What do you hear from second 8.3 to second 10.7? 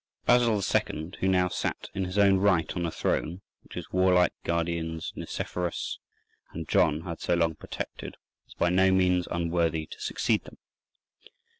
was by no means unworthy to succeed them.